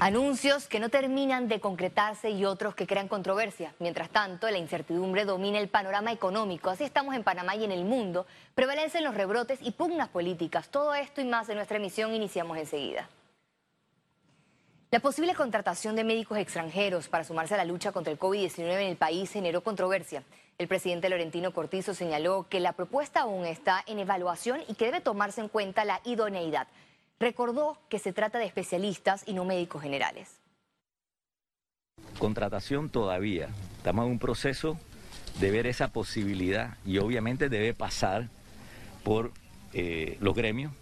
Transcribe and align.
Anuncios 0.00 0.68
que 0.68 0.78
no 0.78 0.90
terminan 0.90 1.48
de 1.48 1.58
concretarse 1.58 2.30
y 2.30 2.44
otros 2.44 2.76
que 2.76 2.86
crean 2.86 3.08
controversia. 3.08 3.74
Mientras 3.80 4.10
tanto, 4.10 4.48
la 4.48 4.56
incertidumbre 4.56 5.24
domina 5.24 5.58
el 5.58 5.68
panorama 5.68 6.12
económico. 6.12 6.70
Así 6.70 6.84
estamos 6.84 7.16
en 7.16 7.24
Panamá 7.24 7.56
y 7.56 7.64
en 7.64 7.72
el 7.72 7.84
mundo. 7.84 8.24
Prevalecen 8.54 9.02
los 9.02 9.16
rebrotes 9.16 9.58
y 9.60 9.72
pugnas 9.72 10.08
políticas. 10.08 10.68
Todo 10.68 10.94
esto 10.94 11.20
y 11.20 11.24
más 11.24 11.48
en 11.48 11.56
nuestra 11.56 11.78
emisión 11.78 12.14
iniciamos 12.14 12.58
enseguida. 12.58 13.08
La 14.92 15.00
posible 15.00 15.34
contratación 15.34 15.96
de 15.96 16.04
médicos 16.04 16.38
extranjeros 16.38 17.08
para 17.08 17.24
sumarse 17.24 17.54
a 17.54 17.56
la 17.56 17.64
lucha 17.64 17.90
contra 17.90 18.12
el 18.12 18.20
COVID-19 18.20 18.80
en 18.80 18.90
el 18.90 18.96
país 18.96 19.32
generó 19.32 19.64
controversia. 19.64 20.22
El 20.58 20.68
presidente 20.68 21.08
Laurentino 21.08 21.52
Cortizo 21.52 21.92
señaló 21.92 22.46
que 22.48 22.60
la 22.60 22.72
propuesta 22.72 23.22
aún 23.22 23.46
está 23.46 23.82
en 23.88 23.98
evaluación 23.98 24.60
y 24.68 24.74
que 24.74 24.84
debe 24.84 25.00
tomarse 25.00 25.40
en 25.40 25.48
cuenta 25.48 25.84
la 25.84 26.00
idoneidad 26.04 26.68
recordó 27.20 27.78
que 27.88 27.98
se 27.98 28.12
trata 28.12 28.38
de 28.38 28.46
especialistas 28.46 29.24
y 29.26 29.32
no 29.34 29.44
médicos 29.44 29.82
generales. 29.82 30.28
Contratación 32.18 32.88
todavía. 32.90 33.48
Estamos 33.78 34.06
en 34.06 34.12
un 34.12 34.18
proceso 34.18 34.78
de 35.40 35.50
ver 35.50 35.66
esa 35.66 35.88
posibilidad 35.88 36.76
y 36.84 36.98
obviamente 36.98 37.48
debe 37.48 37.74
pasar 37.74 38.28
por 39.04 39.32
eh, 39.72 40.16
los 40.20 40.34
gremios, 40.34 40.72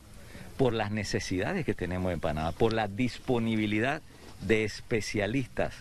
por 0.57 0.73
las 0.73 0.91
necesidades 0.91 1.65
que 1.65 1.75
tenemos 1.75 2.13
en 2.13 2.21
Panamá, 2.21 2.53
por 2.53 2.73
la 2.73 2.89
disponibilidad 2.89 4.03
de 4.41 4.65
especialistas. 4.65 5.75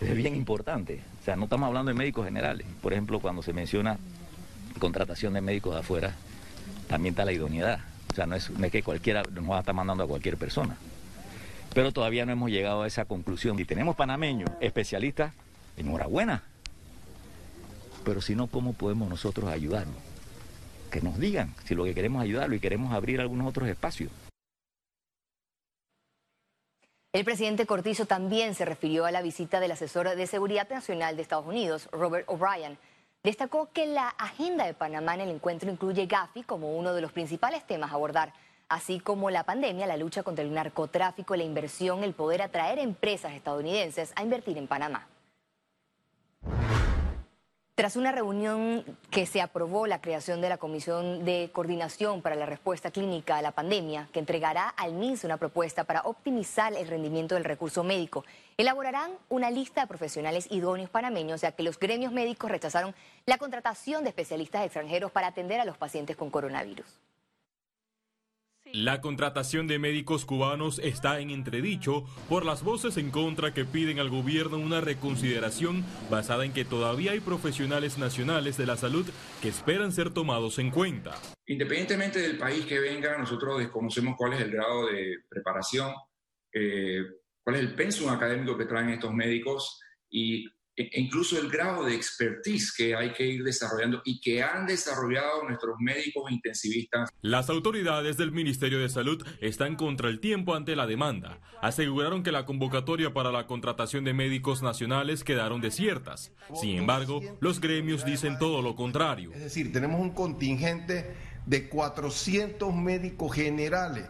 Es 0.00 0.16
bien 0.16 0.34
importante. 0.34 1.00
O 1.20 1.24
sea, 1.24 1.36
no 1.36 1.44
estamos 1.44 1.68
hablando 1.68 1.90
de 1.90 1.98
médicos 1.98 2.24
generales. 2.24 2.66
Por 2.82 2.92
ejemplo, 2.92 3.20
cuando 3.20 3.42
se 3.42 3.52
menciona 3.52 3.98
contratación 4.78 5.34
de 5.34 5.40
médicos 5.40 5.74
de 5.74 5.80
afuera, 5.80 6.14
también 6.88 7.12
está 7.12 7.24
la 7.24 7.32
idoneidad. 7.32 7.91
O 8.12 8.14
sea, 8.14 8.26
no 8.26 8.36
es, 8.36 8.50
que 8.70 8.82
cualquiera 8.82 9.22
nos 9.22 9.50
va 9.50 9.56
a 9.56 9.60
estar 9.60 9.74
mandando 9.74 10.04
a 10.04 10.06
cualquier 10.06 10.36
persona. 10.36 10.76
Pero 11.74 11.92
todavía 11.92 12.26
no 12.26 12.32
hemos 12.32 12.50
llegado 12.50 12.82
a 12.82 12.86
esa 12.86 13.06
conclusión. 13.06 13.58
Y 13.58 13.64
tenemos 13.64 13.96
panameños, 13.96 14.50
especialistas, 14.60 15.32
enhorabuena. 15.78 16.42
Pero 18.04 18.20
si 18.20 18.34
no, 18.34 18.48
¿cómo 18.48 18.74
podemos 18.74 19.08
nosotros 19.08 19.50
ayudarnos? 19.50 19.96
Que 20.90 21.00
nos 21.00 21.18
digan 21.18 21.54
si 21.64 21.74
lo 21.74 21.84
que 21.84 21.94
queremos 21.94 22.22
es 22.22 22.28
ayudarlo 22.28 22.54
y 22.54 22.60
queremos 22.60 22.92
abrir 22.92 23.20
algunos 23.22 23.48
otros 23.48 23.66
espacios. 23.68 24.10
El 27.14 27.24
presidente 27.24 27.64
Cortizo 27.64 28.04
también 28.04 28.54
se 28.54 28.66
refirió 28.66 29.06
a 29.06 29.10
la 29.10 29.22
visita 29.22 29.58
del 29.60 29.72
asesor 29.72 30.14
de 30.14 30.26
Seguridad 30.26 30.68
Nacional 30.68 31.16
de 31.16 31.22
Estados 31.22 31.46
Unidos, 31.46 31.88
Robert 31.92 32.26
O'Brien. 32.28 32.76
Destacó 33.24 33.68
que 33.72 33.86
la 33.86 34.08
agenda 34.08 34.66
de 34.66 34.74
Panamá 34.74 35.14
en 35.14 35.20
el 35.20 35.30
encuentro 35.30 35.70
incluye 35.70 36.06
Gafi 36.06 36.42
como 36.42 36.76
uno 36.76 36.92
de 36.92 37.00
los 37.00 37.12
principales 37.12 37.64
temas 37.64 37.92
a 37.92 37.94
abordar, 37.94 38.32
así 38.68 38.98
como 38.98 39.30
la 39.30 39.44
pandemia, 39.44 39.86
la 39.86 39.96
lucha 39.96 40.24
contra 40.24 40.44
el 40.44 40.52
narcotráfico, 40.52 41.36
la 41.36 41.44
inversión, 41.44 42.02
el 42.02 42.14
poder 42.14 42.42
atraer 42.42 42.80
empresas 42.80 43.34
estadounidenses 43.34 44.12
a 44.16 44.24
invertir 44.24 44.58
en 44.58 44.66
Panamá. 44.66 45.06
Tras 47.82 47.96
una 47.96 48.12
reunión 48.12 48.84
que 49.10 49.26
se 49.26 49.40
aprobó 49.40 49.88
la 49.88 50.00
creación 50.00 50.40
de 50.40 50.48
la 50.48 50.56
Comisión 50.56 51.24
de 51.24 51.50
Coordinación 51.52 52.22
para 52.22 52.36
la 52.36 52.46
Respuesta 52.46 52.92
Clínica 52.92 53.38
a 53.38 53.42
la 53.42 53.50
Pandemia, 53.50 54.08
que 54.12 54.20
entregará 54.20 54.68
al 54.68 54.92
MINS 54.92 55.24
una 55.24 55.36
propuesta 55.36 55.82
para 55.82 56.02
optimizar 56.02 56.72
el 56.74 56.86
rendimiento 56.86 57.34
del 57.34 57.42
recurso 57.42 57.82
médico, 57.82 58.24
elaborarán 58.56 59.10
una 59.28 59.50
lista 59.50 59.80
de 59.80 59.88
profesionales 59.88 60.46
idóneos 60.48 60.90
panameños, 60.90 61.40
ya 61.40 61.50
que 61.50 61.64
los 61.64 61.76
gremios 61.76 62.12
médicos 62.12 62.52
rechazaron 62.52 62.94
la 63.26 63.38
contratación 63.38 64.04
de 64.04 64.10
especialistas 64.10 64.64
extranjeros 64.64 65.10
para 65.10 65.26
atender 65.26 65.58
a 65.58 65.64
los 65.64 65.76
pacientes 65.76 66.14
con 66.14 66.30
coronavirus. 66.30 66.86
La 68.74 69.02
contratación 69.02 69.66
de 69.66 69.78
médicos 69.78 70.24
cubanos 70.24 70.78
está 70.78 71.20
en 71.20 71.28
entredicho 71.28 72.04
por 72.30 72.46
las 72.46 72.62
voces 72.62 72.96
en 72.96 73.10
contra 73.10 73.52
que 73.52 73.66
piden 73.66 73.98
al 73.98 74.08
gobierno 74.08 74.56
una 74.56 74.80
reconsideración 74.80 75.84
basada 76.10 76.46
en 76.46 76.54
que 76.54 76.64
todavía 76.64 77.12
hay 77.12 77.20
profesionales 77.20 77.98
nacionales 77.98 78.56
de 78.56 78.64
la 78.64 78.78
salud 78.78 79.04
que 79.42 79.48
esperan 79.48 79.92
ser 79.92 80.08
tomados 80.14 80.58
en 80.58 80.70
cuenta. 80.70 81.20
Independientemente 81.44 82.20
del 82.20 82.38
país 82.38 82.64
que 82.64 82.80
venga, 82.80 83.18
nosotros 83.18 83.58
desconocemos 83.58 84.14
cuál 84.16 84.32
es 84.32 84.40
el 84.40 84.52
grado 84.52 84.86
de 84.86 85.18
preparación, 85.28 85.92
eh, 86.54 87.02
cuál 87.44 87.56
es 87.56 87.62
el 87.62 87.74
pensum 87.74 88.08
académico 88.08 88.56
que 88.56 88.64
traen 88.64 88.88
estos 88.88 89.12
médicos 89.12 89.82
y 90.08 90.46
e 90.74 90.88
incluso 91.00 91.38
el 91.38 91.50
grado 91.50 91.84
de 91.84 91.94
expertise 91.94 92.72
que 92.74 92.94
hay 92.94 93.12
que 93.12 93.26
ir 93.26 93.44
desarrollando 93.44 94.00
y 94.04 94.20
que 94.20 94.42
han 94.42 94.66
desarrollado 94.66 95.44
nuestros 95.46 95.76
médicos 95.80 96.30
intensivistas. 96.30 97.10
Las 97.20 97.50
autoridades 97.50 98.16
del 98.16 98.32
Ministerio 98.32 98.78
de 98.78 98.88
Salud 98.88 99.26
están 99.40 99.76
contra 99.76 100.08
el 100.08 100.20
tiempo 100.20 100.54
ante 100.54 100.74
la 100.74 100.86
demanda. 100.86 101.40
Aseguraron 101.60 102.22
que 102.22 102.32
la 102.32 102.46
convocatoria 102.46 103.12
para 103.12 103.30
la 103.30 103.46
contratación 103.46 104.04
de 104.04 104.14
médicos 104.14 104.62
nacionales 104.62 105.24
quedaron 105.24 105.60
desiertas. 105.60 106.32
Sin 106.54 106.76
embargo, 106.76 107.20
los 107.40 107.60
gremios 107.60 108.04
dicen 108.04 108.38
todo 108.38 108.62
lo 108.62 108.74
contrario. 108.74 109.30
Es 109.34 109.42
decir, 109.42 109.72
tenemos 109.72 110.00
un 110.00 110.10
contingente 110.10 111.14
de 111.44 111.68
400 111.68 112.74
médicos 112.74 113.34
generales 113.34 114.06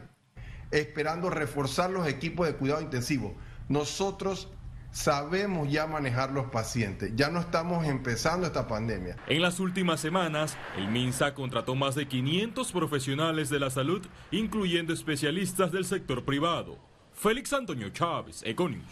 esperando 0.70 1.28
reforzar 1.28 1.90
los 1.90 2.06
equipos 2.06 2.46
de 2.46 2.54
cuidado 2.54 2.80
intensivo. 2.80 3.34
Nosotros 3.68 4.48
sabemos 4.92 5.70
ya 5.70 5.86
manejar 5.86 6.30
los 6.30 6.46
pacientes. 6.46 7.12
Ya 7.16 7.28
no 7.30 7.40
estamos 7.40 7.86
empezando 7.86 8.46
esta 8.46 8.68
pandemia. 8.68 9.16
En 9.26 9.42
las 9.42 9.58
últimas 9.58 10.00
semanas, 10.00 10.56
el 10.76 10.88
MINSA 10.88 11.34
contrató 11.34 11.74
más 11.74 11.94
de 11.94 12.06
500 12.06 12.70
profesionales 12.70 13.48
de 13.48 13.58
la 13.58 13.70
salud, 13.70 14.06
incluyendo 14.30 14.92
especialistas 14.92 15.72
del 15.72 15.84
sector 15.84 16.24
privado. 16.24 16.78
Félix 17.14 17.52
Antonio 17.52 17.88
Chávez, 17.90 18.42
Econius. 18.44 18.84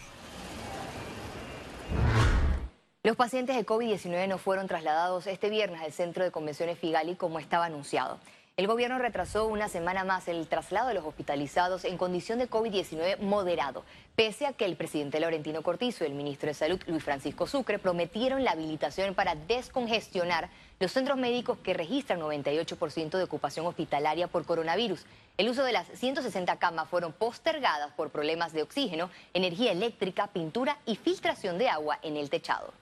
Los 3.03 3.17
pacientes 3.17 3.57
de 3.57 3.65
COVID-19 3.65 4.29
no 4.29 4.37
fueron 4.37 4.67
trasladados 4.67 5.27
este 5.27 5.49
viernes 5.49 5.81
al 5.81 5.91
centro 5.91 6.23
de 6.23 6.31
convenciones 6.31 6.79
Figali 6.79 7.17
como 7.17 7.39
estaba 7.39 7.65
anunciado. 7.65 8.21
El 8.61 8.67
gobierno 8.67 8.99
retrasó 8.99 9.47
una 9.47 9.71
semana 9.71 10.05
más 10.05 10.29
el 10.29 10.47
traslado 10.47 10.89
de 10.89 10.93
los 10.93 11.07
hospitalizados 11.07 11.87
en 11.87 11.97
condición 11.97 12.39
de 12.39 12.51
COVID-19 12.51 13.19
moderado, 13.21 13.87
pese 14.17 14.45
a 14.45 14.53
que 14.53 14.67
el 14.67 14.77
presidente 14.77 15.19
Laurentino 15.19 15.63
Cortizo 15.63 16.05
y 16.05 16.09
el 16.09 16.13
ministro 16.13 16.49
de 16.49 16.53
Salud 16.53 16.79
Luis 16.87 17.03
Francisco 17.03 17.47
Sucre 17.47 17.79
prometieron 17.79 18.45
la 18.45 18.51
habilitación 18.51 19.15
para 19.15 19.35
descongestionar 19.35 20.51
los 20.79 20.93
centros 20.93 21.17
médicos 21.17 21.57
que 21.61 21.73
registran 21.73 22.21
98% 22.21 23.17
de 23.17 23.25
ocupación 23.25 23.65
hospitalaria 23.65 24.29
por 24.29 24.45
coronavirus. 24.45 25.07
El 25.39 25.49
uso 25.49 25.65
de 25.65 25.73
las 25.73 25.89
160 25.95 26.59
camas 26.59 26.87
fueron 26.87 27.15
postergadas 27.15 27.93
por 27.95 28.11
problemas 28.11 28.53
de 28.53 28.61
oxígeno, 28.61 29.09
energía 29.33 29.73
eléctrica, 29.73 30.27
pintura 30.27 30.77
y 30.85 30.97
filtración 30.97 31.57
de 31.57 31.71
agua 31.71 31.99
en 32.03 32.19
el 32.19 32.29
techado. 32.29 32.75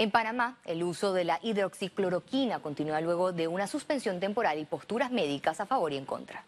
En 0.00 0.10
Panamá, 0.10 0.58
el 0.64 0.82
uso 0.82 1.12
de 1.12 1.24
la 1.24 1.38
hidroxicloroquina 1.42 2.60
continúa 2.62 3.02
luego 3.02 3.34
de 3.34 3.48
una 3.48 3.66
suspensión 3.66 4.18
temporal 4.18 4.58
y 4.58 4.64
posturas 4.64 5.12
médicas 5.12 5.60
a 5.60 5.66
favor 5.66 5.92
y 5.92 5.98
en 5.98 6.06
contra. 6.06 6.46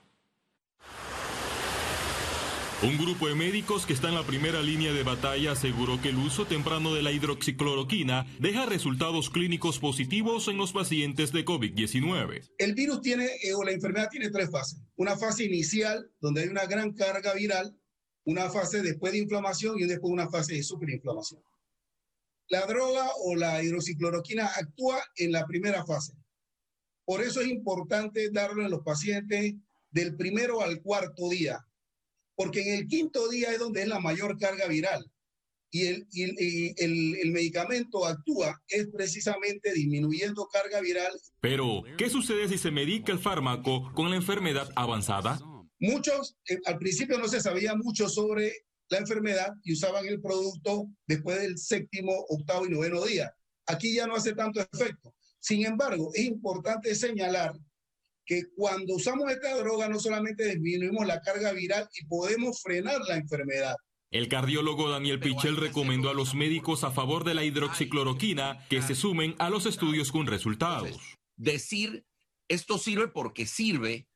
Un 2.82 2.96
grupo 2.96 3.28
de 3.28 3.34
médicos 3.34 3.84
que 3.84 3.92
está 3.92 4.08
en 4.08 4.14
la 4.14 4.22
primera 4.22 4.62
línea 4.62 4.94
de 4.94 5.02
batalla 5.02 5.52
aseguró 5.52 6.00
que 6.00 6.08
el 6.08 6.16
uso 6.16 6.46
temprano 6.46 6.94
de 6.94 7.02
la 7.02 7.12
hidroxicloroquina 7.12 8.24
deja 8.40 8.64
resultados 8.64 9.28
clínicos 9.28 9.78
positivos 9.78 10.48
en 10.48 10.56
los 10.56 10.72
pacientes 10.72 11.30
de 11.30 11.44
COVID-19. 11.44 12.48
El 12.56 12.72
virus 12.72 13.02
tiene, 13.02 13.26
eh, 13.42 13.52
o 13.54 13.62
la 13.64 13.72
enfermedad 13.72 14.08
tiene 14.10 14.30
tres 14.30 14.50
fases. 14.50 14.80
Una 14.96 15.18
fase 15.18 15.44
inicial, 15.44 16.10
donde 16.22 16.40
hay 16.40 16.48
una 16.48 16.64
gran 16.64 16.94
carga 16.94 17.34
viral, 17.34 17.76
una 18.24 18.48
fase 18.48 18.80
después 18.80 19.12
de 19.12 19.18
inflamación 19.18 19.78
y 19.78 19.82
después 19.82 20.10
una 20.10 20.30
fase 20.30 20.54
de 20.54 20.62
superinflamación. 20.62 21.42
La 22.48 22.66
droga 22.66 23.08
o 23.24 23.34
la 23.34 23.62
hidroxicloroquina 23.62 24.46
actúa 24.46 25.02
en 25.16 25.32
la 25.32 25.46
primera 25.46 25.84
fase. 25.84 26.12
Por 27.04 27.22
eso 27.22 27.40
es 27.40 27.48
importante 27.48 28.30
darle 28.30 28.64
a 28.64 28.68
los 28.68 28.82
pacientes 28.82 29.54
del 29.90 30.16
primero 30.16 30.62
al 30.62 30.80
cuarto 30.82 31.28
día, 31.28 31.66
porque 32.34 32.62
en 32.62 32.78
el 32.78 32.86
quinto 32.88 33.28
día 33.28 33.52
es 33.52 33.58
donde 33.58 33.82
es 33.82 33.88
la 33.88 34.00
mayor 34.00 34.38
carga 34.38 34.66
viral 34.66 35.10
y 35.72 35.86
el, 35.86 36.06
el, 36.76 37.32
medicamento 37.32 38.06
actúa 38.06 38.62
es 38.68 38.88
precisamente 38.88 39.72
disminuyendo 39.72 40.46
carga 40.52 40.82
viral. 40.82 41.12
Pero, 41.40 41.82
¿qué 41.96 42.10
sucede 42.10 42.46
si 42.48 42.58
se 42.58 42.70
medica 42.70 43.10
el 43.10 43.18
fármaco 43.18 43.90
con 43.94 44.10
la 44.10 44.16
enfermedad 44.16 44.68
avanzada? 44.76 45.40
Muchos, 45.80 46.36
eh, 46.48 46.58
al 46.66 46.78
principio 46.78 47.18
no 47.18 47.26
se 47.26 47.40
sabía 47.40 47.74
mucho 47.74 48.10
sobre 48.10 48.52
la 48.88 48.98
enfermedad 48.98 49.52
y 49.62 49.72
usaban 49.72 50.06
el 50.06 50.20
producto 50.20 50.88
después 51.06 51.40
del 51.40 51.58
séptimo, 51.58 52.12
octavo 52.28 52.66
y 52.66 52.70
noveno 52.70 53.04
día. 53.04 53.32
Aquí 53.66 53.94
ya 53.94 54.06
no 54.06 54.16
hace 54.16 54.34
tanto 54.34 54.60
efecto. 54.60 55.14
Sin 55.38 55.64
embargo, 55.64 56.10
es 56.14 56.24
importante 56.24 56.94
señalar 56.94 57.52
que 58.24 58.42
cuando 58.54 58.94
usamos 58.94 59.30
esta 59.30 59.56
droga 59.56 59.88
no 59.88 59.98
solamente 59.98 60.46
disminuimos 60.46 61.06
la 61.06 61.20
carga 61.20 61.52
viral 61.52 61.88
y 62.00 62.06
podemos 62.06 62.62
frenar 62.62 63.00
la 63.08 63.16
enfermedad. 63.16 63.74
El 64.10 64.28
cardiólogo 64.28 64.90
Daniel 64.90 65.20
Pichel 65.20 65.56
recomendó 65.56 66.10
a 66.10 66.14
los 66.14 66.34
médicos 66.34 66.84
a 66.84 66.90
favor 66.90 67.24
de 67.24 67.34
la 67.34 67.44
hidroxicloroquina 67.44 68.66
que 68.68 68.82
se 68.82 68.94
sumen 68.94 69.34
a 69.38 69.48
los 69.48 69.64
estudios 69.64 70.12
con 70.12 70.26
resultados. 70.26 70.98
Decir 71.36 72.04
esto 72.48 72.76
sirve 72.76 73.08
porque 73.08 73.46
sirve 73.46 74.06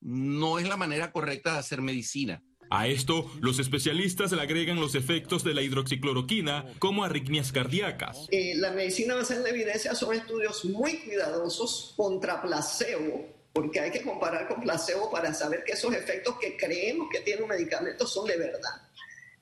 no 0.00 0.58
es 0.58 0.68
la 0.68 0.76
manera 0.76 1.12
correcta 1.12 1.52
de 1.52 1.60
hacer 1.60 1.80
medicina. 1.80 2.42
A 2.76 2.88
esto, 2.88 3.30
los 3.40 3.60
especialistas 3.60 4.32
le 4.32 4.42
agregan 4.42 4.80
los 4.80 4.96
efectos 4.96 5.44
de 5.44 5.54
la 5.54 5.62
hidroxicloroquina 5.62 6.66
como 6.80 7.04
arritmias 7.04 7.52
cardíacas. 7.52 8.26
Eh, 8.32 8.54
la 8.56 8.72
medicina 8.72 9.14
basada 9.14 9.38
en 9.38 9.44
la 9.44 9.50
evidencia 9.50 9.94
son 9.94 10.12
estudios 10.12 10.64
muy 10.64 10.98
cuidadosos 11.04 11.94
contra 11.96 12.42
placebo, 12.42 13.28
porque 13.52 13.78
hay 13.78 13.92
que 13.92 14.02
comparar 14.02 14.48
con 14.48 14.60
placebo 14.60 15.08
para 15.08 15.32
saber 15.34 15.62
que 15.62 15.74
esos 15.74 15.94
efectos 15.94 16.34
que 16.40 16.56
creemos 16.56 17.06
que 17.12 17.20
tiene 17.20 17.42
un 17.42 17.48
medicamento 17.50 18.08
son 18.08 18.26
de 18.26 18.38
verdad. 18.38 18.82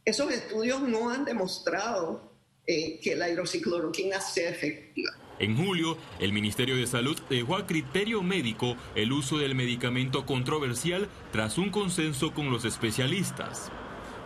Esos 0.04 0.30
estudios 0.30 0.82
no 0.82 1.08
han 1.08 1.24
demostrado 1.24 2.31
eh, 2.66 3.00
que 3.02 3.16
la 3.16 3.28
sea 4.20 4.50
efectiva. 4.50 5.10
En 5.38 5.56
julio, 5.56 5.98
el 6.20 6.32
Ministerio 6.32 6.76
de 6.76 6.86
Salud 6.86 7.18
dejó 7.28 7.56
a 7.56 7.66
criterio 7.66 8.22
médico 8.22 8.76
el 8.94 9.12
uso 9.12 9.38
del 9.38 9.56
medicamento 9.56 10.24
controversial 10.24 11.08
tras 11.32 11.58
un 11.58 11.70
consenso 11.70 12.32
con 12.32 12.50
los 12.50 12.64
especialistas. 12.64 13.72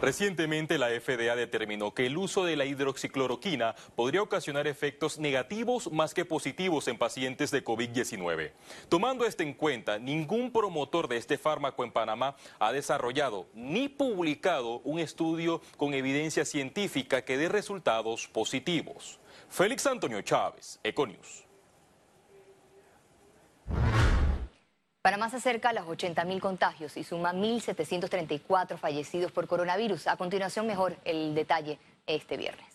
Recientemente 0.03 0.77
la 0.77 0.89
FDA 0.89 1.35
determinó 1.37 1.95
que 1.95 2.05
el 2.05 2.19
uso 2.19 2.45
de 2.45 2.55
la 2.55 2.67
hidroxicloroquina 2.67 3.75
podría 3.95 4.21
ocasionar 4.21 4.67
efectos 4.67 5.19
negativos 5.19 5.91
más 5.91 6.13
que 6.13 6.27
positivos 6.27 6.87
en 6.89 6.99
pacientes 6.99 7.51
de 7.51 7.65
COVID-19. 7.65 8.53
Tomando 8.91 9.25
esto 9.25 9.43
en 9.43 9.55
cuenta, 9.55 9.99
ningún 9.99 10.53
promotor 10.53 11.09
de 11.09 11.17
este 11.17 11.39
fármaco 11.39 11.83
en 11.83 11.93
Panamá 11.93 12.37
ha 12.59 12.73
desarrollado 12.73 13.47
ni 13.55 13.89
publicado 13.89 14.81
un 14.81 14.99
estudio 14.99 15.63
con 15.79 15.95
evidencia 15.95 16.45
científica 16.45 17.25
que 17.25 17.39
dé 17.39 17.49
resultados 17.49 18.29
positivos. 18.29 19.19
Félix 19.49 19.87
Antonio 19.87 20.21
Chávez, 20.21 20.79
Econius. 20.85 21.46
Panamá 25.07 25.31
se 25.31 25.37
acerca 25.37 25.69
a 25.69 25.73
los 25.73 25.87
80.000 25.87 26.41
contagios 26.41 26.97
y 26.97 27.05
suma 27.05 27.33
1.734 27.33 28.77
fallecidos 28.77 29.31
por 29.31 29.47
coronavirus. 29.47 30.09
A 30.09 30.17
continuación, 30.17 30.67
mejor 30.67 30.97
el 31.05 31.33
detalle 31.37 31.79
este 32.09 32.37
viernes. 32.37 32.67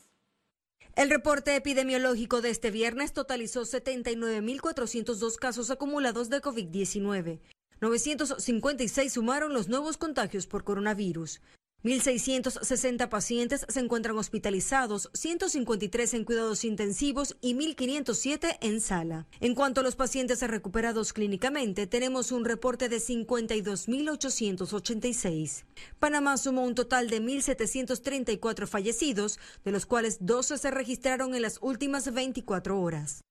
El 0.96 1.10
reporte 1.10 1.58
epidemiológico 1.58 2.40
de 2.40 2.50
este 2.50 2.72
viernes 2.72 3.12
totalizó 3.12 3.64
79.402 3.64 5.36
casos 5.36 5.72
acumulados 5.72 6.30
de 6.30 6.42
COVID-19. 6.42 7.42
956 7.82 9.12
sumaron 9.12 9.54
los 9.54 9.68
nuevos 9.68 9.98
contagios 9.98 10.48
por 10.48 10.64
coronavirus. 10.64 11.42
1.660 11.84 13.10
pacientes 13.10 13.66
se 13.68 13.80
encuentran 13.80 14.16
hospitalizados, 14.16 15.10
153 15.14 16.14
en 16.14 16.26
cuidados 16.26 16.64
intensivos 16.64 17.36
y 17.42 17.56
1.507 17.56 18.60
en 18.62 18.82
sala. 18.82 19.26
En 19.40 19.56
cuanto 19.56 19.82
a 19.82 19.84
los 19.84 19.96
pacientes 19.96 20.42
recuperados 20.42 21.12
clínicamente, 21.12 21.88
tenemos 21.88 22.32
un 22.32 22.46
reporte 22.46 22.88
de 22.88 22.98
52.886. 22.98 25.66
Panamá 26.00 26.38
sumó 26.38 26.66
un 26.66 26.76
total 26.76 27.10
de 27.10 27.20
1.734 27.20 28.68
fallecidos, 28.68 29.40
de 29.66 29.72
los 29.72 29.88
cuales 29.88 30.18
12 30.20 30.60
se 30.60 30.70
registraron 30.70 31.34
en 31.34 31.42
las 31.42 31.58
últimas 31.62 32.14
24 32.14 32.80
horas. 32.80 33.22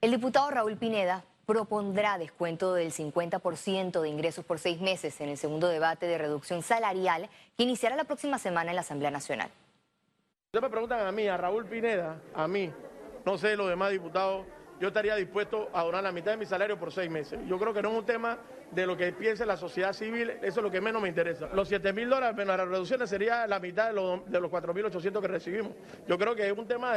El 0.00 0.12
diputado 0.12 0.50
Raúl 0.50 0.78
Pineda 0.78 1.26
propondrá 1.46 2.18
descuento 2.18 2.74
del 2.74 2.92
50% 2.92 4.00
de 4.02 4.08
ingresos 4.08 4.44
por 4.44 4.58
seis 4.58 4.80
meses 4.80 5.20
en 5.20 5.28
el 5.28 5.38
segundo 5.38 5.68
debate 5.68 6.06
de 6.06 6.18
reducción 6.18 6.60
salarial 6.62 7.30
que 7.56 7.62
iniciará 7.62 7.94
la 7.94 8.04
próxima 8.04 8.38
semana 8.38 8.72
en 8.72 8.74
la 8.74 8.80
Asamblea 8.82 9.12
Nacional. 9.12 9.48
Ustedes 10.46 10.62
me 10.62 10.70
preguntan 10.70 11.06
a 11.06 11.12
mí, 11.12 11.28
a 11.28 11.36
Raúl 11.36 11.66
Pineda, 11.66 12.20
a 12.34 12.48
mí, 12.48 12.72
no 13.24 13.38
sé 13.38 13.56
los 13.56 13.68
demás 13.68 13.92
diputados, 13.92 14.44
yo 14.80 14.88
estaría 14.88 15.14
dispuesto 15.14 15.70
a 15.72 15.84
donar 15.84 16.02
la 16.02 16.12
mitad 16.12 16.32
de 16.32 16.36
mi 16.36 16.46
salario 16.46 16.78
por 16.78 16.92
seis 16.92 17.10
meses. 17.10 17.38
Yo 17.46 17.58
creo 17.58 17.72
que 17.72 17.80
no 17.80 17.90
es 17.92 17.98
un 17.98 18.04
tema 18.04 18.38
de 18.72 18.86
lo 18.86 18.96
que 18.96 19.12
piense 19.12 19.46
la 19.46 19.56
sociedad 19.56 19.92
civil, 19.92 20.30
eso 20.42 20.60
es 20.60 20.62
lo 20.62 20.70
que 20.70 20.80
menos 20.80 21.00
me 21.00 21.08
interesa. 21.08 21.48
Los 21.54 21.68
7 21.68 21.92
mil 21.92 22.10
dólares 22.10 22.36
menos 22.36 22.56
las 22.56 22.68
reducciones 22.68 23.08
sería 23.08 23.46
la 23.46 23.60
mitad 23.60 23.86
de 23.86 23.92
los, 23.92 24.28
de 24.28 24.40
los 24.40 24.50
4.800 24.50 25.20
que 25.20 25.28
recibimos. 25.28 25.72
Yo 26.08 26.18
creo 26.18 26.34
que 26.34 26.46
es 26.46 26.58
un 26.58 26.66
tema 26.66 26.94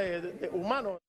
humano. 0.52 1.00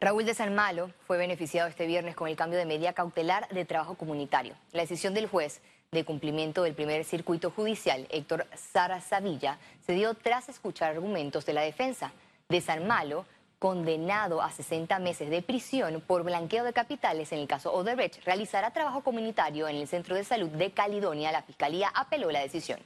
Raúl 0.00 0.24
de 0.24 0.34
San 0.34 0.54
Malo 0.54 0.92
fue 1.08 1.18
beneficiado 1.18 1.68
este 1.68 1.84
viernes 1.84 2.14
con 2.14 2.28
el 2.28 2.36
cambio 2.36 2.56
de 2.56 2.66
medida 2.66 2.92
cautelar 2.92 3.48
de 3.48 3.64
trabajo 3.64 3.96
comunitario. 3.96 4.54
La 4.70 4.82
decisión 4.82 5.12
del 5.12 5.26
juez 5.26 5.60
de 5.90 6.04
cumplimiento 6.04 6.62
del 6.62 6.74
primer 6.74 7.04
circuito 7.04 7.50
judicial, 7.50 8.06
Héctor 8.10 8.46
Sara 8.54 9.00
Savilla, 9.00 9.58
se 9.84 9.94
dio 9.94 10.14
tras 10.14 10.48
escuchar 10.48 10.92
argumentos 10.92 11.44
de 11.46 11.52
la 11.52 11.62
defensa. 11.62 12.12
De 12.48 12.60
San 12.60 12.86
Malo, 12.86 13.26
condenado 13.58 14.40
a 14.40 14.52
60 14.52 15.00
meses 15.00 15.30
de 15.30 15.42
prisión 15.42 16.00
por 16.06 16.22
blanqueo 16.22 16.62
de 16.62 16.72
capitales 16.72 17.32
en 17.32 17.40
el 17.40 17.48
caso 17.48 17.72
Odebrecht, 17.72 18.24
realizará 18.24 18.72
trabajo 18.72 19.02
comunitario 19.02 19.66
en 19.66 19.74
el 19.74 19.88
Centro 19.88 20.14
de 20.14 20.22
Salud 20.22 20.50
de 20.50 20.70
Caledonia. 20.70 21.32
La 21.32 21.42
Fiscalía 21.42 21.90
apeló 21.92 22.30
la 22.30 22.40
decisión. 22.40 22.78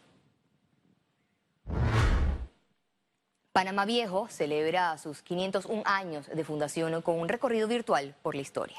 Panamá 3.52 3.84
Viejo 3.84 4.28
celebra 4.28 4.96
sus 4.96 5.20
501 5.20 5.82
años 5.84 6.26
de 6.26 6.42
fundación 6.42 7.02
con 7.02 7.20
un 7.20 7.28
recorrido 7.28 7.68
virtual 7.68 8.14
por 8.22 8.34
la 8.34 8.40
historia. 8.40 8.78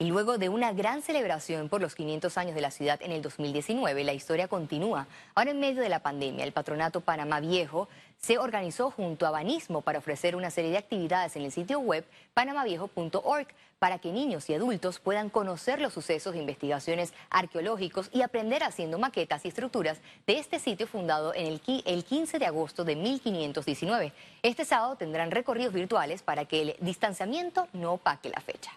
Y 0.00 0.06
luego 0.06 0.38
de 0.38 0.48
una 0.48 0.72
gran 0.72 1.02
celebración 1.02 1.68
por 1.68 1.80
los 1.80 1.94
500 1.94 2.36
años 2.36 2.56
de 2.56 2.60
la 2.60 2.72
ciudad 2.72 3.00
en 3.00 3.12
el 3.12 3.22
2019, 3.22 4.02
la 4.02 4.12
historia 4.12 4.48
continúa. 4.48 5.06
Ahora 5.36 5.52
en 5.52 5.60
medio 5.60 5.82
de 5.82 5.88
la 5.88 6.00
pandemia, 6.00 6.44
el 6.44 6.50
patronato 6.50 7.00
Panamá 7.00 7.38
Viejo 7.38 7.88
se 8.18 8.38
organizó 8.38 8.90
junto 8.90 9.24
a 9.24 9.30
Banismo 9.30 9.82
para 9.82 10.00
ofrecer 10.00 10.34
una 10.34 10.50
serie 10.50 10.72
de 10.72 10.78
actividades 10.78 11.36
en 11.36 11.42
el 11.42 11.52
sitio 11.52 11.78
web 11.78 12.04
panamaviejo.org 12.34 13.46
para 13.78 14.00
que 14.00 14.10
niños 14.10 14.50
y 14.50 14.54
adultos 14.54 14.98
puedan 14.98 15.30
conocer 15.30 15.80
los 15.80 15.92
sucesos 15.92 16.32
de 16.32 16.40
investigaciones 16.40 17.12
arqueológicos 17.30 18.10
y 18.12 18.22
aprender 18.22 18.64
haciendo 18.64 18.98
maquetas 18.98 19.44
y 19.44 19.48
estructuras 19.48 20.00
de 20.26 20.40
este 20.40 20.58
sitio 20.58 20.88
fundado 20.88 21.32
en 21.34 21.46
el, 21.46 21.60
el 21.86 22.04
15 22.04 22.40
de 22.40 22.46
agosto 22.46 22.82
de 22.82 22.96
1519. 22.96 24.12
Este 24.42 24.64
sábado 24.64 24.96
tendrán 24.96 25.30
recorridos 25.30 25.72
virtuales 25.72 26.22
para 26.22 26.46
que 26.46 26.62
el 26.62 26.76
distanciamiento 26.80 27.68
no 27.72 27.92
opaque 27.92 28.28
la 28.28 28.40
fecha. 28.40 28.72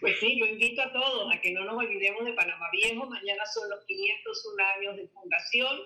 Pues 0.00 0.20
sí, 0.20 0.38
yo 0.38 0.46
invito 0.46 0.80
a 0.80 0.92
todos 0.92 1.32
a 1.32 1.40
que 1.40 1.50
no 1.50 1.64
nos 1.64 1.76
olvidemos 1.76 2.24
de 2.24 2.32
Panamá 2.32 2.70
Viejo. 2.70 3.06
Mañana 3.06 3.44
son 3.46 3.68
los 3.68 3.84
501 3.84 4.64
años 4.76 4.96
de 4.96 5.08
fundación 5.08 5.80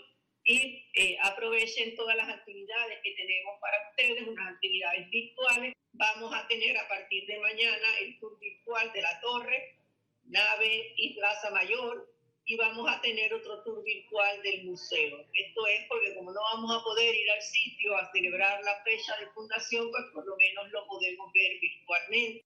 y 0.45 0.85
eh, 0.95 1.17
aprovechen 1.23 1.97
todas 1.97 2.17
las 2.17 2.29
actividades 2.29 2.99
que 3.03 3.13
tenemos 3.13 3.59
para 3.61 3.79
ustedes, 3.89 4.29
unas 4.29 4.55
actividades 4.55 5.09
virtuales. 5.09 5.75
Vamos 5.93 6.35
a 6.35 6.47
tener 6.47 6.77
a 6.77 6.89
partir 6.89 7.27
de 7.27 7.39
mañana 7.41 7.99
el 8.01 8.19
tour 8.19 8.39
virtual 8.39 8.93
de 8.93 9.01
la 9.01 9.21
torre, 9.21 9.77
nave 10.25 10.93
y 10.97 11.15
plaza 11.15 11.51
mayor 11.51 12.13
y 12.45 12.57
vamos 12.57 12.91
a 12.91 13.01
tener 13.01 13.33
otro 13.33 13.63
tour 13.63 13.83
virtual 13.83 14.43
del 14.43 14.65
museo. 14.65 15.25
Esto 15.33 15.67
es 15.69 15.87
porque 15.89 16.15
como 16.15 16.33
no 16.33 16.41
vamos 16.53 16.77
a 16.77 16.85
poder 16.85 17.15
ir 17.15 17.31
al 17.31 17.43
sitio 17.43 17.97
a 17.97 18.11
celebrar 18.13 18.63
la 18.63 18.83
fecha 18.85 19.17
de 19.21 19.29
fundación, 19.29 19.91
pues 19.91 20.05
por 20.13 20.27
lo 20.27 20.37
menos 20.37 20.71
lo 20.71 20.87
podemos 20.87 21.33
ver 21.33 21.59
virtualmente. 21.61 22.45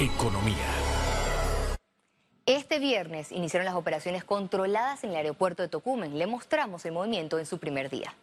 Economía. 0.00 0.56
Este 2.46 2.78
viernes 2.78 3.30
iniciaron 3.32 3.66
las 3.66 3.74
operaciones 3.74 4.24
controladas 4.24 5.04
en 5.04 5.10
el 5.10 5.16
aeropuerto 5.16 5.62
de 5.62 5.68
Tocumen. 5.68 6.18
Le 6.18 6.26
mostramos 6.26 6.86
el 6.86 6.92
movimiento 6.92 7.38
en 7.38 7.44
su 7.44 7.58
primer 7.58 7.90
día. 7.90 8.14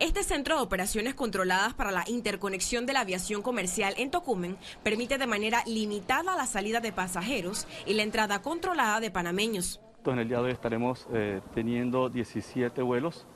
Este 0.00 0.24
centro 0.24 0.56
de 0.56 0.62
operaciones 0.62 1.14
controladas 1.14 1.74
para 1.74 1.92
la 1.92 2.02
interconexión 2.08 2.86
de 2.86 2.92
la 2.92 3.02
aviación 3.02 3.40
comercial 3.40 3.94
en 3.98 4.10
Tocumen 4.10 4.58
permite 4.82 5.16
de 5.16 5.28
manera 5.28 5.62
limitada 5.64 6.34
la 6.34 6.46
salida 6.46 6.80
de 6.80 6.90
pasajeros 6.90 7.68
y 7.86 7.94
la 7.94 8.02
entrada 8.02 8.42
controlada 8.42 8.98
de 8.98 9.12
panameños. 9.12 9.80
En 10.04 10.18
el 10.18 10.26
día 10.26 10.38
de 10.38 10.42
hoy 10.46 10.50
estaremos 10.50 11.06
eh, 11.12 11.40
teniendo 11.54 12.08
17 12.08 12.82
vuelos, 12.82 13.28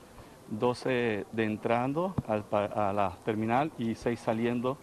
12 0.49 1.25
de 1.31 1.43
entrando 1.45 2.13
a 2.27 2.91
la 2.91 3.17
terminal 3.23 3.71
y 3.77 3.95
6 3.95 4.19
saliendo 4.19 4.77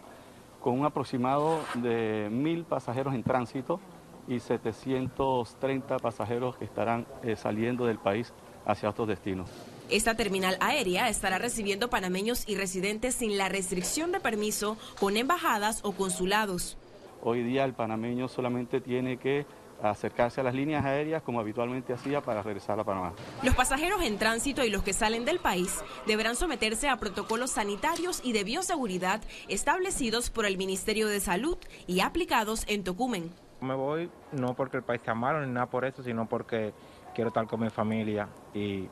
con 0.63 0.79
un 0.79 0.85
aproximado 0.85 1.59
de 1.75 2.29
mil 2.31 2.63
pasajeros 2.63 3.13
en 3.13 3.21
tránsito 3.21 3.81
y 4.27 4.39
730 4.39 5.97
pasajeros 5.99 6.55
que 6.55 6.63
estarán 6.63 7.05
eh, 7.21 7.35
saliendo 7.35 7.85
del 7.85 7.99
país 7.99 8.33
hacia 8.65 8.89
otros 8.89 9.09
destinos. 9.09 9.49
Esta 9.89 10.15
terminal 10.15 10.55
aérea 10.61 11.09
estará 11.09 11.37
recibiendo 11.37 11.89
panameños 11.89 12.47
y 12.47 12.55
residentes 12.55 13.15
sin 13.15 13.37
la 13.37 13.49
restricción 13.49 14.13
de 14.13 14.21
permiso 14.21 14.77
con 14.99 15.17
embajadas 15.17 15.81
o 15.83 15.91
consulados. 15.91 16.77
Hoy 17.21 17.43
día 17.43 17.65
el 17.65 17.73
panameño 17.73 18.29
solamente 18.29 18.79
tiene 18.79 19.17
que 19.17 19.45
acercarse 19.91 20.41
a 20.41 20.43
las 20.43 20.53
líneas 20.53 20.85
aéreas 20.85 21.21
como 21.23 21.39
habitualmente 21.39 21.93
hacía 21.93 22.21
para 22.21 22.41
regresar 22.41 22.79
a 22.79 22.83
Panamá. 22.83 23.13
Los 23.41 23.55
pasajeros 23.55 24.01
en 24.03 24.17
tránsito 24.17 24.63
y 24.63 24.69
los 24.69 24.83
que 24.83 24.93
salen 24.93 25.25
del 25.25 25.39
país 25.39 25.83
deberán 26.07 26.35
someterse 26.35 26.89
a 26.89 26.97
protocolos 26.97 27.51
sanitarios 27.51 28.21
y 28.23 28.33
de 28.33 28.43
bioseguridad 28.43 29.21
establecidos 29.47 30.29
por 30.29 30.45
el 30.45 30.57
Ministerio 30.57 31.07
de 31.07 31.19
Salud 31.19 31.57
y 31.87 31.99
aplicados 31.99 32.65
en 32.67 32.83
Tocumen. 32.83 33.31
Me 33.61 33.75
voy 33.75 34.09
no 34.31 34.55
porque 34.55 34.77
el 34.77 34.83
país 34.83 35.01
está 35.01 35.13
malo 35.13 35.45
ni 35.45 35.51
nada 35.51 35.67
por 35.67 35.85
eso, 35.85 36.03
sino 36.03 36.27
porque 36.27 36.73
quiero 37.13 37.29
estar 37.29 37.45
con 37.47 37.61
mi 37.61 37.69
familia 37.69 38.27
y 38.53 38.87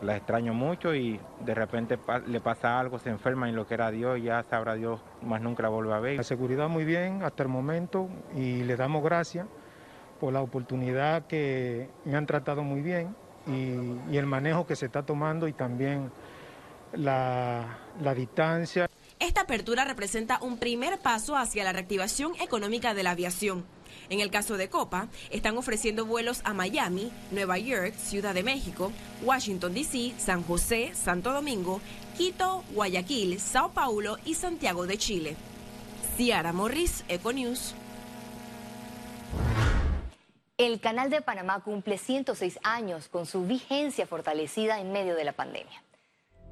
la 0.00 0.16
extraño 0.16 0.54
mucho 0.54 0.94
y 0.94 1.20
de 1.40 1.54
repente 1.54 1.98
le 2.26 2.40
pasa 2.40 2.78
algo, 2.78 2.98
se 2.98 3.10
enferma 3.10 3.48
y 3.48 3.52
lo 3.52 3.66
que 3.66 3.74
era 3.74 3.90
Dios, 3.90 4.22
ya 4.22 4.44
sabrá 4.44 4.74
Dios, 4.74 5.00
más 5.22 5.40
nunca 5.40 5.64
la 5.64 5.70
vuelve 5.70 5.92
a 5.92 5.98
ver. 5.98 6.16
La 6.16 6.22
seguridad 6.22 6.68
muy 6.68 6.84
bien 6.84 7.22
hasta 7.24 7.42
el 7.42 7.48
momento 7.48 8.08
y 8.34 8.62
le 8.62 8.76
damos 8.76 9.02
gracias 9.02 9.46
por 10.20 10.32
la 10.32 10.40
oportunidad 10.40 11.26
que 11.26 11.88
me 12.04 12.16
han 12.16 12.26
tratado 12.26 12.62
muy 12.62 12.80
bien 12.80 13.14
y, 13.46 14.16
el 14.16 14.26
manejo 14.26 14.66
que 14.66 14.76
se 14.76 14.86
está 14.86 15.04
tomando 15.04 15.48
y 15.48 15.52
también 15.52 16.10
la, 16.92 17.78
distancia. 18.14 18.88
Esta 19.18 19.42
apertura 19.42 19.84
representa 19.84 20.38
un 20.40 20.58
primer 20.58 20.98
paso 20.98 21.36
hacia 21.36 21.64
la 21.64 21.72
reactivación 21.72 22.32
económica 22.40 22.94
de 22.94 23.02
la 23.02 23.12
aviación. 23.12 23.64
En 24.10 24.20
el 24.20 24.30
caso 24.30 24.56
de 24.56 24.68
Copa, 24.68 25.08
están 25.30 25.58
ofreciendo 25.58 26.06
vuelos 26.06 26.40
a 26.44 26.54
Miami, 26.54 27.10
Nueva 27.30 27.58
York, 27.58 27.94
Ciudad 27.94 28.32
de 28.32 28.42
México, 28.42 28.92
Washington, 29.22 29.74
D.C., 29.74 30.14
San 30.18 30.42
José, 30.42 30.92
Santo 30.94 31.32
Domingo, 31.32 31.80
Quito, 32.16 32.64
Guayaquil, 32.74 33.38
Sao 33.38 33.72
Paulo 33.72 34.16
y 34.24 34.34
Santiago 34.34 34.86
de 34.86 34.98
Chile. 34.98 35.36
Ciara 36.16 36.52
Morris, 36.52 37.04
Econews. 37.08 37.74
El 40.58 40.80
Canal 40.80 41.08
de 41.08 41.22
Panamá 41.22 41.60
cumple 41.60 41.98
106 41.98 42.58
años 42.64 43.06
con 43.06 43.26
su 43.26 43.44
vigencia 43.46 44.08
fortalecida 44.08 44.80
en 44.80 44.90
medio 44.90 45.14
de 45.14 45.22
la 45.22 45.30
pandemia. 45.32 45.84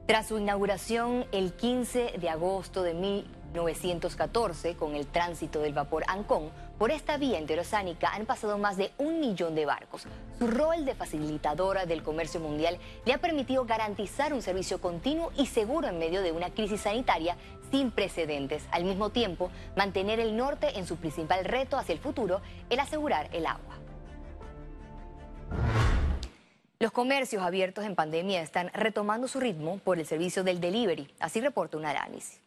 Tras 0.07 0.29
su 0.29 0.39
inauguración 0.39 1.27
el 1.33 1.55
15 1.55 2.15
de 2.17 2.31
agosto 2.31 2.85
de 2.85 2.95
1914, 2.95 4.77
con 4.77 4.95
el 4.95 5.09
tránsito 5.09 5.59
del 5.59 5.73
vapor 5.73 6.05
Ancón, 6.07 6.53
por 6.79 6.93
esta 6.93 7.17
vía 7.17 7.41
interoceánica 7.41 8.15
han 8.15 8.27
pasado 8.27 8.59
más 8.59 8.77
de 8.77 8.93
un 8.99 9.19
millón 9.19 9.57
de 9.57 9.67
barcos. 9.67 10.07
Su 10.39 10.47
rol 10.47 10.85
de 10.85 10.95
facilitadora 10.95 11.85
del 11.85 12.05
comercio 12.05 12.39
mundial 12.39 12.79
le 13.05 13.13
ha 13.13 13.19
permitido 13.19 13.65
garantizar 13.65 14.33
un 14.33 14.41
servicio 14.41 14.81
continuo 14.81 15.33
y 15.37 15.47
seguro 15.47 15.89
en 15.89 15.99
medio 15.99 16.23
de 16.23 16.31
una 16.31 16.51
crisis 16.51 16.83
sanitaria 16.83 17.37
sin 17.73 17.91
precedentes. 17.91 18.69
Al 18.71 18.85
mismo 18.85 19.11
tiempo, 19.11 19.51
mantener 19.75 20.21
el 20.21 20.37
norte 20.37 20.79
en 20.79 20.87
su 20.87 20.95
principal 20.95 21.45
reto 21.45 21.77
hacia 21.77 21.93
el 21.95 21.99
futuro, 21.99 22.41
el 22.71 22.79
asegurar 22.79 23.29
el 23.33 23.47
agua. 23.47 23.81
Los 26.87 26.93
comercios 26.93 27.43
abiertos 27.43 27.85
en 27.85 27.97
pandemia 27.97 28.41
están 28.41 28.71
retomando 28.73 29.27
su 29.27 29.41
ritmo 29.41 29.79
por 29.79 29.99
el 29.99 30.07
servicio 30.07 30.45
del 30.45 30.61
delivery, 30.61 31.13
así 31.19 31.41
reporta 31.41 31.77
un 31.77 31.85
análisis. 31.85 32.41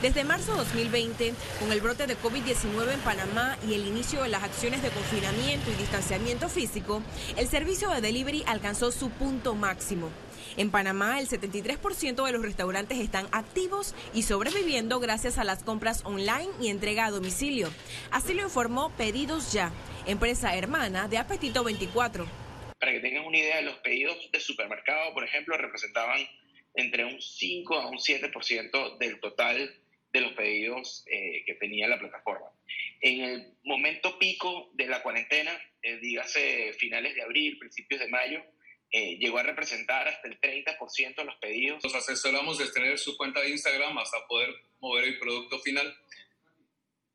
Desde 0.00 0.22
marzo 0.22 0.52
de 0.52 0.58
2020, 0.58 1.34
con 1.58 1.72
el 1.72 1.80
brote 1.80 2.06
de 2.06 2.16
COVID-19 2.16 2.92
en 2.94 3.00
Panamá 3.00 3.58
y 3.68 3.74
el 3.74 3.88
inicio 3.88 4.22
de 4.22 4.28
las 4.28 4.44
acciones 4.44 4.84
de 4.84 4.90
confinamiento 4.90 5.68
y 5.68 5.74
distanciamiento 5.74 6.48
físico, 6.48 7.02
el 7.36 7.48
servicio 7.48 7.90
de 7.90 8.00
delivery 8.00 8.44
alcanzó 8.46 8.92
su 8.92 9.10
punto 9.10 9.56
máximo. 9.56 10.08
En 10.56 10.70
Panamá, 10.70 11.18
el 11.18 11.28
73% 11.28 12.24
de 12.24 12.32
los 12.32 12.42
restaurantes 12.42 13.00
están 13.00 13.26
activos 13.32 13.96
y 14.14 14.22
sobreviviendo 14.22 15.00
gracias 15.00 15.38
a 15.38 15.44
las 15.44 15.64
compras 15.64 16.02
online 16.04 16.50
y 16.60 16.68
entrega 16.68 17.06
a 17.06 17.10
domicilio. 17.10 17.68
Así 18.12 18.32
lo 18.32 18.44
informó 18.44 18.90
Pedidos 18.90 19.52
Ya, 19.52 19.72
empresa 20.06 20.54
hermana 20.54 21.08
de 21.08 21.18
Apetito 21.18 21.64
24. 21.64 22.45
Para 22.78 22.92
que 22.92 23.00
tengan 23.00 23.24
una 23.24 23.38
idea, 23.38 23.60
los 23.62 23.78
pedidos 23.78 24.30
de 24.30 24.40
supermercado, 24.40 25.14
por 25.14 25.24
ejemplo, 25.24 25.56
representaban 25.56 26.26
entre 26.74 27.04
un 27.04 27.20
5 27.20 27.74
a 27.74 27.88
un 27.88 27.98
7% 27.98 28.98
del 28.98 29.20
total 29.20 29.74
de 30.12 30.20
los 30.20 30.32
pedidos 30.32 31.04
eh, 31.06 31.42
que 31.44 31.54
tenía 31.54 31.88
la 31.88 31.98
plataforma. 31.98 32.46
En 33.00 33.20
el 33.20 33.54
momento 33.64 34.18
pico 34.18 34.70
de 34.74 34.86
la 34.86 35.02
cuarentena, 35.02 35.52
eh, 35.82 35.98
dígase 35.98 36.72
finales 36.74 37.14
de 37.14 37.22
abril, 37.22 37.58
principios 37.58 38.00
de 38.00 38.08
mayo, 38.08 38.42
eh, 38.90 39.18
llegó 39.18 39.38
a 39.38 39.42
representar 39.42 40.06
hasta 40.08 40.28
el 40.28 40.40
30% 40.40 41.16
de 41.16 41.24
los 41.24 41.36
pedidos. 41.36 41.82
Los 41.82 41.94
asesoramos 41.94 42.58
de 42.58 42.70
tener 42.70 42.98
su 42.98 43.16
cuenta 43.16 43.40
de 43.40 43.50
Instagram 43.50 43.98
hasta 43.98 44.26
poder 44.26 44.54
mover 44.80 45.04
el 45.04 45.18
producto 45.18 45.58
final. 45.58 45.94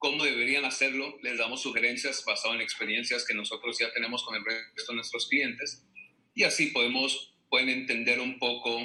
¿Cómo 0.01 0.23
deberían 0.23 0.65
hacerlo? 0.65 1.19
Les 1.21 1.37
damos 1.37 1.61
sugerencias 1.61 2.25
basadas 2.25 2.55
en 2.55 2.61
experiencias 2.61 3.23
que 3.23 3.35
nosotros 3.35 3.77
ya 3.77 3.93
tenemos 3.93 4.23
con 4.23 4.35
el 4.35 4.43
resto 4.43 4.93
de 4.93 4.95
nuestros 4.95 5.27
clientes 5.27 5.85
y 6.33 6.43
así 6.43 6.71
podemos, 6.71 7.35
pueden 7.51 7.69
entender 7.69 8.19
un 8.19 8.39
poco, 8.39 8.79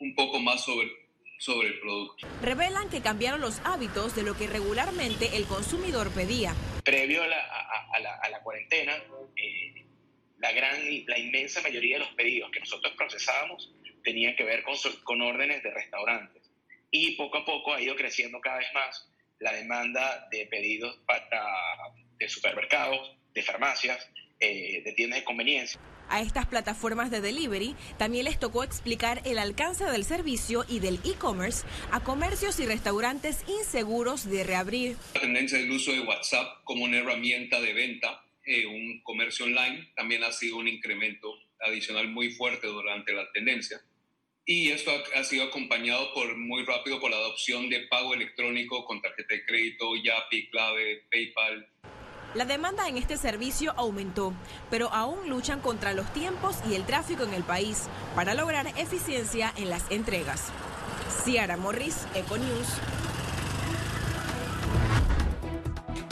un 0.00 0.14
poco 0.14 0.40
más 0.40 0.64
sobre, 0.64 0.88
sobre 1.38 1.68
el 1.68 1.80
producto. 1.80 2.26
Revelan 2.40 2.88
que 2.88 3.02
cambiaron 3.02 3.42
los 3.42 3.60
hábitos 3.62 4.16
de 4.16 4.22
lo 4.22 4.34
que 4.38 4.46
regularmente 4.46 5.36
el 5.36 5.44
consumidor 5.44 6.10
pedía. 6.12 6.54
Previo 6.82 7.22
a 7.22 7.26
la, 7.26 7.38
a, 7.92 8.30
la, 8.30 8.40
cuarentena, 8.42 8.96
eh, 9.36 9.84
la, 10.38 10.50
gran, 10.52 10.80
la 11.08 11.18
inmensa 11.18 11.60
mayoría 11.60 11.96
de 11.96 12.04
los 12.06 12.14
pedidos 12.14 12.50
que 12.52 12.60
nosotros 12.60 12.94
procesábamos 12.96 13.70
tenían 14.02 14.34
que 14.34 14.44
ver 14.44 14.62
con, 14.62 14.76
con 15.04 15.20
órdenes 15.20 15.62
de 15.62 15.70
restaurantes. 15.72 16.50
Y 16.90 17.16
poco 17.16 17.36
a 17.36 17.44
poco 17.44 17.74
ha 17.74 17.82
ido 17.82 17.94
creciendo 17.96 18.40
cada 18.40 18.56
vez 18.56 18.68
más 18.72 19.10
la 19.38 19.52
demanda 19.52 20.28
de 20.30 20.46
pedidos 20.46 20.98
para, 21.06 21.44
de 22.18 22.28
supermercados, 22.28 23.16
de 23.34 23.42
farmacias, 23.42 24.08
eh, 24.40 24.82
de 24.84 24.92
tiendas 24.92 25.20
de 25.20 25.24
conveniencia. 25.24 25.80
A 26.08 26.20
estas 26.20 26.46
plataformas 26.46 27.10
de 27.10 27.20
delivery 27.20 27.74
también 27.98 28.26
les 28.26 28.38
tocó 28.38 28.62
explicar 28.62 29.22
el 29.24 29.38
alcance 29.38 29.84
del 29.84 30.04
servicio 30.04 30.64
y 30.68 30.78
del 30.78 31.00
e-commerce 31.04 31.66
a 31.90 32.00
comercios 32.00 32.60
y 32.60 32.66
restaurantes 32.66 33.44
inseguros 33.48 34.30
de 34.30 34.44
reabrir. 34.44 34.96
La 35.14 35.22
tendencia 35.22 35.58
del 35.58 35.70
uso 35.70 35.92
de 35.92 36.00
WhatsApp 36.00 36.62
como 36.64 36.84
una 36.84 36.98
herramienta 36.98 37.60
de 37.60 37.72
venta, 37.72 38.22
eh, 38.44 38.66
un 38.66 39.00
comercio 39.02 39.46
online, 39.46 39.90
también 39.96 40.22
ha 40.22 40.30
sido 40.30 40.58
un 40.58 40.68
incremento 40.68 41.34
adicional 41.60 42.08
muy 42.08 42.30
fuerte 42.30 42.68
durante 42.68 43.12
la 43.12 43.30
tendencia. 43.32 43.80
Y 44.48 44.70
esto 44.70 44.92
ha, 45.16 45.24
sido 45.24 45.42
acompañado 45.42 46.14
por 46.14 46.36
muy 46.36 46.64
rápido 46.64 47.00
por 47.00 47.10
la 47.10 47.16
adopción 47.16 47.68
de 47.68 47.80
pago 47.80 48.14
electrónico 48.14 48.84
con 48.84 49.02
tarjeta 49.02 49.34
de 49.34 49.44
crédito, 49.44 49.96
Yapi, 49.96 50.48
Clave, 50.50 51.04
PayPal. 51.10 51.68
La 52.34 52.44
demanda 52.44 52.88
en 52.88 52.96
este 52.96 53.16
servicio 53.16 53.74
aumentó, 53.76 54.32
pero 54.70 54.92
aún 54.92 55.28
luchan 55.28 55.60
contra 55.60 55.94
los 55.94 56.12
tiempos 56.12 56.58
y 56.70 56.76
el 56.76 56.86
tráfico 56.86 57.24
en 57.24 57.34
el 57.34 57.42
país 57.42 57.88
para 58.14 58.34
lograr 58.34 58.68
eficiencia 58.78 59.52
en 59.56 59.68
las 59.68 59.90
entregas. 59.90 60.52
Ciara 61.24 61.56
Morris, 61.56 62.06
Econews. 62.14 62.68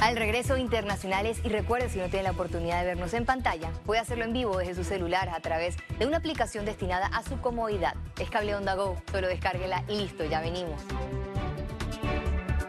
Al 0.04 0.16
regreso 0.16 0.58
internacionales 0.58 1.40
y 1.44 1.48
recuerde 1.48 1.88
si 1.88 1.98
no 1.98 2.10
tiene 2.10 2.24
la 2.24 2.32
oportunidad 2.32 2.80
de 2.80 2.84
vernos 2.84 3.14
en 3.14 3.24
pantalla, 3.24 3.70
puede 3.86 4.02
hacerlo 4.02 4.24
en 4.24 4.34
vivo 4.34 4.58
desde 4.58 4.74
su 4.74 4.84
celular 4.84 5.30
a 5.30 5.40
través 5.40 5.78
de 5.98 6.04
una 6.04 6.18
aplicación 6.18 6.66
destinada 6.66 7.06
a 7.06 7.22
su 7.22 7.40
comodidad. 7.40 7.94
Es 8.20 8.28
Cable 8.28 8.54
Onda 8.54 8.74
Go, 8.74 8.98
solo 9.10 9.28
descárguela 9.28 9.82
y 9.88 9.96
listo, 9.96 10.26
ya 10.26 10.42
venimos. 10.42 10.82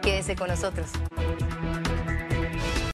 Quédese 0.00 0.34
con 0.34 0.48
nosotros. 0.48 0.88